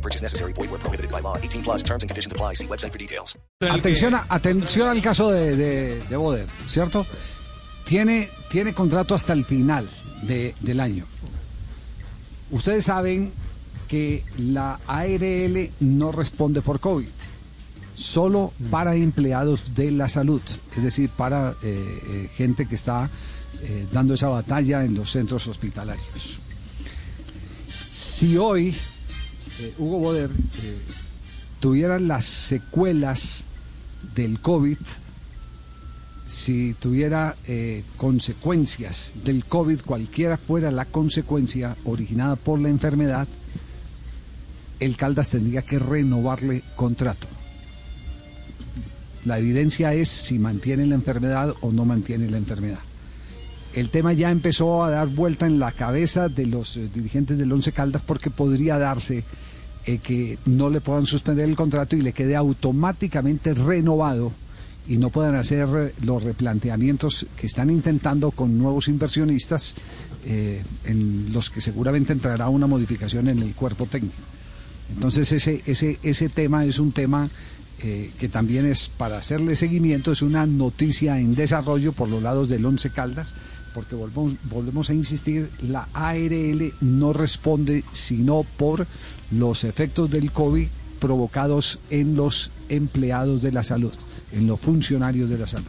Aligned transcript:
No 0.00 0.02
purchase 0.02 0.22
necessary. 0.22 0.52
Void 0.54 0.70
where 0.70 0.78
prohibited 0.80 1.10
by 1.10 1.20
law. 1.20 1.36
18 1.36 1.62
plus 1.62 1.82
terms 1.82 2.02
and 2.02 2.08
conditions 2.10 2.32
apply. 2.32 2.54
See 2.54 2.66
website 2.66 2.90
for 2.92 2.98
details. 2.98 3.36
Atención, 3.60 4.14
a- 4.14 4.24
atención 4.30 4.88
al 4.88 5.02
caso 5.02 5.30
de, 5.30 5.54
de, 5.56 6.02
de 6.08 6.16
Boder, 6.16 6.46
¿cierto? 6.66 7.06
Tiene, 7.84 8.30
tiene 8.50 8.72
contrato 8.72 9.14
hasta 9.14 9.34
el 9.34 9.44
final 9.44 9.86
de- 10.22 10.54
del 10.60 10.80
año. 10.80 11.04
Ustedes 12.50 12.86
saben 12.86 13.30
que 13.88 14.24
la 14.38 14.80
ARL 14.86 15.70
no 15.80 16.12
responde 16.12 16.62
por 16.62 16.80
COVID, 16.80 17.06
solo 17.94 18.52
para 18.70 18.94
empleados 18.96 19.74
de 19.74 19.90
la 19.90 20.08
salud, 20.08 20.40
es 20.76 20.82
decir, 20.82 21.10
para 21.10 21.50
eh, 21.50 21.54
eh, 21.62 22.30
gente 22.36 22.66
que 22.66 22.74
está 22.76 23.10
eh, 23.62 23.86
dando 23.92 24.14
esa 24.14 24.28
batalla 24.28 24.82
en 24.84 24.94
los 24.94 25.10
centros 25.10 25.46
hospitalarios. 25.48 26.38
Si 27.90 28.36
hoy 28.38 28.74
eh, 29.60 29.74
Hugo 29.78 29.98
Boder 29.98 30.30
eh, 30.62 30.78
tuviera 31.60 31.98
las 31.98 32.24
secuelas 32.24 33.44
del 34.14 34.40
COVID, 34.40 34.78
si 36.26 36.74
tuviera 36.74 37.36
eh, 37.46 37.84
consecuencias 37.96 39.12
del 39.22 39.44
COVID, 39.44 39.82
cualquiera 39.82 40.38
fuera 40.38 40.70
la 40.70 40.86
consecuencia 40.86 41.76
originada 41.84 42.36
por 42.36 42.58
la 42.58 42.70
enfermedad, 42.70 43.28
el 44.78 44.96
Caldas 44.96 45.28
tendría 45.28 45.60
que 45.62 45.78
renovarle 45.78 46.62
contrato. 46.74 47.26
La 49.26 49.38
evidencia 49.38 49.92
es 49.92 50.08
si 50.08 50.38
mantiene 50.38 50.86
la 50.86 50.94
enfermedad 50.94 51.54
o 51.60 51.70
no 51.70 51.84
mantiene 51.84 52.30
la 52.30 52.38
enfermedad. 52.38 52.78
El 53.74 53.90
tema 53.90 54.12
ya 54.12 54.30
empezó 54.30 54.82
a 54.82 54.90
dar 54.90 55.08
vuelta 55.08 55.46
en 55.46 55.60
la 55.60 55.70
cabeza 55.70 56.28
de 56.28 56.46
los 56.46 56.76
eh, 56.76 56.88
dirigentes 56.92 57.38
del 57.38 57.52
Once 57.52 57.70
Caldas 57.70 58.02
porque 58.04 58.28
podría 58.28 58.78
darse 58.78 59.22
eh, 59.86 59.98
que 59.98 60.38
no 60.46 60.70
le 60.70 60.80
puedan 60.80 61.06
suspender 61.06 61.48
el 61.48 61.54
contrato 61.54 61.94
y 61.94 62.00
le 62.00 62.12
quede 62.12 62.34
automáticamente 62.34 63.54
renovado 63.54 64.32
y 64.88 64.96
no 64.96 65.10
puedan 65.10 65.36
hacer 65.36 65.68
eh, 65.76 65.94
los 66.02 66.24
replanteamientos 66.24 67.26
que 67.36 67.46
están 67.46 67.70
intentando 67.70 68.32
con 68.32 68.58
nuevos 68.58 68.88
inversionistas 68.88 69.74
en 70.22 71.32
los 71.32 71.48
que 71.48 71.62
seguramente 71.62 72.12
entrará 72.12 72.50
una 72.50 72.66
modificación 72.66 73.28
en 73.28 73.38
el 73.38 73.54
cuerpo 73.54 73.86
técnico. 73.86 74.16
Entonces 74.94 75.32
ese, 75.32 75.62
ese, 75.64 75.98
ese 76.02 76.28
tema 76.28 76.66
es 76.66 76.78
un 76.78 76.92
tema 76.92 77.26
que 77.80 78.28
también 78.30 78.66
es 78.66 78.90
para 78.90 79.16
hacerle 79.16 79.56
seguimiento, 79.56 80.12
es 80.12 80.20
una 80.20 80.44
noticia 80.44 81.18
en 81.18 81.34
desarrollo 81.34 81.92
por 81.92 82.10
los 82.10 82.22
lados 82.22 82.50
del 82.50 82.66
Once 82.66 82.90
Caldas, 82.90 83.32
porque 83.74 83.94
volvemos, 83.94 84.34
volvemos 84.44 84.90
a 84.90 84.94
insistir, 84.94 85.50
la 85.62 85.88
ARL 85.92 86.72
no 86.80 87.12
responde 87.12 87.84
sino 87.92 88.44
por 88.56 88.86
los 89.30 89.64
efectos 89.64 90.10
del 90.10 90.32
COVID 90.32 90.66
provocados 90.98 91.78
en 91.88 92.14
los 92.14 92.50
empleados 92.68 93.42
de 93.42 93.52
la 93.52 93.62
salud, 93.62 93.94
en 94.32 94.46
los 94.46 94.60
funcionarios 94.60 95.30
de 95.30 95.38
la 95.38 95.48
salud. 95.48 95.66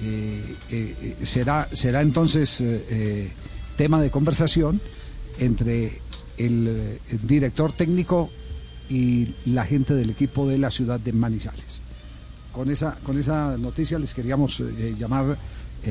Eh, 0.00 0.54
eh, 0.70 1.16
eh, 1.20 1.26
será, 1.26 1.68
será 1.72 2.02
entonces 2.02 2.62
tema 3.76 4.00
de 4.00 4.10
conversación 4.10 4.80
entre 5.38 6.00
el, 6.36 6.98
el 7.10 7.26
director 7.26 7.72
técnico 7.72 8.30
y 8.88 9.34
la 9.46 9.64
gente 9.64 9.94
del 9.94 10.10
equipo 10.10 10.46
de 10.46 10.58
la 10.58 10.70
ciudad 10.70 11.00
de 11.00 11.12
Manizales. 11.12 11.82
Con 12.52 12.70
esa, 12.70 12.96
con 13.02 13.18
esa 13.18 13.56
noticia 13.58 13.98
les 13.98 14.14
queríamos 14.14 14.62
llamar 14.98 15.36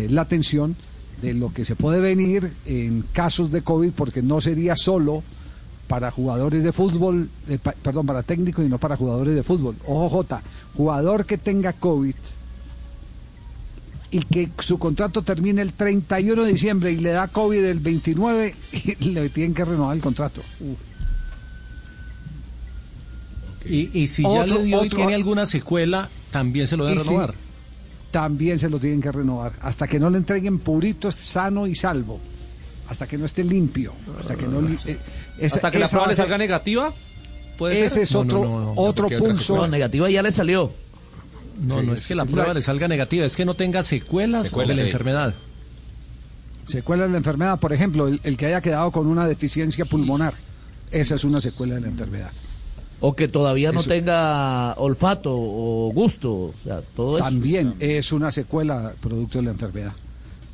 la 0.09 0.21
atención 0.21 0.75
de 1.21 1.33
lo 1.33 1.53
que 1.53 1.65
se 1.65 1.75
puede 1.75 1.99
venir 1.99 2.51
en 2.65 3.03
casos 3.13 3.51
de 3.51 3.61
COVID, 3.61 3.91
porque 3.91 4.21
no 4.21 4.41
sería 4.41 4.75
solo 4.75 5.23
para 5.87 6.11
jugadores 6.11 6.63
de 6.63 6.71
fútbol, 6.71 7.29
eh, 7.47 7.57
pa- 7.61 7.73
perdón, 7.73 8.05
para 8.07 8.23
técnicos 8.23 8.65
y 8.65 8.69
no 8.69 8.77
para 8.79 8.97
jugadores 8.97 9.35
de 9.35 9.43
fútbol. 9.43 9.75
Ojo 9.87 10.09
J, 10.09 10.41
jugador 10.75 11.25
que 11.25 11.37
tenga 11.37 11.73
COVID 11.73 12.15
y 14.11 14.19
que 14.21 14.49
su 14.59 14.77
contrato 14.79 15.21
termine 15.23 15.61
el 15.61 15.73
31 15.73 16.43
de 16.43 16.51
diciembre 16.53 16.91
y 16.91 16.97
le 16.97 17.09
da 17.11 17.27
COVID 17.27 17.63
el 17.63 17.79
29 17.79 18.55
y 18.99 19.05
le 19.11 19.29
tienen 19.29 19.53
que 19.53 19.65
renovar 19.65 19.95
el 19.95 20.01
contrato. 20.01 20.41
Y, 23.67 23.89
y 23.99 24.07
si 24.07 24.21
ya 24.23 24.29
Otro- 24.29 24.57
le 24.59 24.63
dio 24.65 24.85
y 24.85 24.89
tiene 24.89 25.15
alguna 25.15 25.45
secuela, 25.45 26.09
también 26.31 26.67
se 26.67 26.77
lo 26.77 26.85
deben 26.85 27.01
si- 27.03 27.09
renovar. 27.09 27.33
También 28.15 28.57
se 28.57 28.69
lo 28.69 28.79
tienen 28.79 29.01
que 29.01 29.11
renovar, 29.11 29.51
hasta 29.61 29.87
que 29.87 29.99
no 29.99 30.09
le 30.09 30.17
entreguen 30.17 30.59
purito, 30.59 31.11
sano 31.11 31.67
y 31.67 31.75
salvo, 31.75 32.21
hasta 32.87 33.05
que 33.07 33.17
no 33.17 33.25
esté 33.25 33.43
limpio, 33.43 33.91
hasta 34.17 34.35
que 34.37 34.47
no... 34.47 34.61
li- 34.61 34.79
eh, 34.85 34.97
esa- 35.37 35.57
Hasta 35.57 35.69
que 35.69 35.79
la 35.79 35.89
prueba 35.89 36.07
le 36.07 36.15
salga 36.15 36.37
negativa. 36.37 36.93
¿Puede 37.57 37.77
Ese 37.83 37.95
ser? 37.95 38.03
es 38.03 38.15
otro, 38.15 38.41
no, 38.45 38.47
no, 38.59 38.65
no, 38.67 38.73
otro 38.77 39.09
pulso. 39.19 39.57
No, 39.57 39.67
negativa 39.67 40.09
ya 40.09 40.21
le 40.21 40.31
salió. 40.31 40.71
No, 41.61 41.81
Sí, 41.81 41.85
no 41.87 41.93
es- 41.93 41.99
es 41.99 42.07
que 42.07 42.15
la 42.15 42.23
prueba 42.23 42.47
la- 42.47 42.53
le 42.53 42.61
salga 42.61 42.87
negativa, 42.87 43.25
es 43.25 43.35
que 43.35 43.43
no 43.43 43.53
tenga 43.55 43.83
secuelas, 43.83 44.45
Secuelas, 44.45 44.69
de 44.69 44.75
la 44.75 44.81
sí. 44.83 44.87
enfermedad. 44.91 45.33
Secuela 46.67 47.03
de 47.03 47.09
la 47.09 47.17
enfermedad, 47.17 47.59
por 47.59 47.73
ejemplo, 47.73 48.07
el, 48.07 48.21
el 48.23 48.37
que 48.37 48.45
haya 48.45 48.61
quedado 48.61 48.91
con 48.91 49.07
una 49.07 49.27
deficiencia 49.27 49.83
pulmonar. 49.83 50.33
Esa 50.89 51.15
es 51.15 51.25
una 51.25 51.41
secuela 51.41 51.75
de 51.75 51.81
la 51.81 51.87
enfermedad. 51.87 52.31
O 53.01 53.13
que 53.13 53.27
todavía 53.27 53.71
no 53.71 53.81
Eso. 53.81 53.89
tenga 53.89 54.73
olfato 54.75 55.31
o 55.35 55.91
gusto. 55.93 56.31
O 56.33 56.53
sea, 56.63 56.81
todo 56.95 57.17
eso. 57.17 57.25
También 57.25 57.75
es 57.79 58.11
una 58.11 58.31
secuela 58.31 58.93
producto 59.01 59.39
de 59.39 59.45
la 59.45 59.51
enfermedad. 59.51 59.91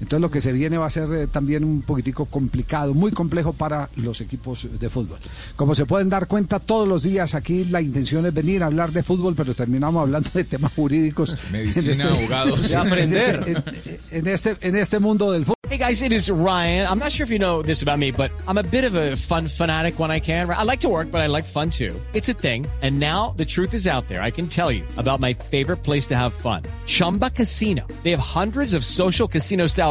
Entonces 0.02 0.20
lo 0.22 0.32
que 0.32 0.42
se 0.42 0.52
viene 0.52 0.78
va 0.78 0.88
a 0.88 0.90
ser 0.90 1.12
eh, 1.14 1.28
también 1.28 1.64
un 1.64 1.84
poquitico 1.84 2.26
complicado, 2.26 2.94
muy 2.94 3.12
complejo 3.12 3.54
para 3.54 3.88
los 3.98 4.20
equipos 4.20 4.68
de 4.80 4.90
fútbol. 4.90 5.20
Como 5.56 5.76
se 5.76 5.86
pueden 5.86 6.10
dar 6.10 6.28
cuenta, 6.28 6.60
todos 6.60 6.88
los 6.88 7.04
días 7.04 7.36
aquí 7.36 7.66
la 7.66 7.82
intención 7.82 8.26
es 8.26 8.34
venir 8.34 8.64
a 8.64 8.66
hablar 8.66 8.92
de 8.92 9.04
fútbol, 9.04 9.36
pero 9.36 9.54
terminamos 9.54 10.02
hablando 10.02 10.30
de 10.34 10.44
temas 10.44 10.74
jurídicos. 10.74 11.38
Medicina, 11.52 11.94
En 11.94 12.02
abogados. 12.02 12.70
De 12.70 12.76
aprender. 12.76 13.44
En 13.48 13.58
este, 13.58 13.92
en- 14.12 14.18
en 14.20 14.28
este, 14.28 14.58
en 14.62 14.76
este 14.76 15.00
mundo 15.00 15.32
del 15.32 15.44
fútbol. 15.46 15.56
Hey 15.70 15.78
guys, 15.78 16.02
it 16.02 16.12
is 16.12 16.30
Ryan. 16.30 16.86
I'm 16.86 17.00
not 17.00 17.14
sure 17.14 17.24
if 17.24 17.30
you 17.32 17.40
know 17.40 17.62
this 17.64 17.82
about 17.82 17.98
me, 17.98 18.12
but 18.12 18.30
I'm 18.46 18.58
a 18.58 18.64
bit 18.64 18.84
of 18.84 18.94
a 18.94 19.16
fun 19.16 19.48
fanatic 19.48 20.00
when 20.00 20.12
I 20.12 20.20
can. 20.20 20.50
I 20.50 20.64
like 20.64 20.82
to 20.82 20.90
work, 20.90 21.10
but 21.12 21.22
I 21.22 21.28
like 21.28 21.46
fun 21.46 21.70
too. 21.70 21.94
It's 22.14 22.28
a 22.28 22.34
thing. 22.34 22.68
And 22.82 23.00
now 23.00 23.34
the 23.38 23.46
truth 23.46 23.74
is 23.74 23.88
out 23.88 24.06
there. 24.10 24.22
I 24.22 24.32
can 24.32 24.48
tell 24.48 24.70
you 24.70 24.84
about 24.98 25.22
my 25.22 25.34
favorite 25.34 25.78
place 25.82 26.08
to 26.08 26.16
have 26.18 26.34
fun. 26.34 26.64
Chumba 26.88 27.30
Casino. 27.30 27.88
They 28.04 28.12
have 28.12 28.20
hundreds 28.20 28.74
of 28.74 28.84
social 28.84 29.30
casino 29.30 29.66
style 29.68 29.91